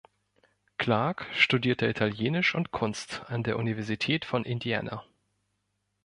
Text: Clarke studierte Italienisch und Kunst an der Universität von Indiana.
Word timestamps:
Clarke 0.79 1.25
studierte 1.35 1.85
Italienisch 1.85 2.55
und 2.55 2.71
Kunst 2.71 3.21
an 3.27 3.43
der 3.43 3.59
Universität 3.59 4.25
von 4.25 4.45
Indiana. 4.45 5.03